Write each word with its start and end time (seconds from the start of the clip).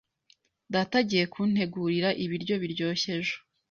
Data 0.73 0.95
agiye 1.01 1.25
kuntegurira 1.33 2.09
ibiryo 2.23 2.55
biryoshye 2.63 3.09
ejo. 3.19 3.37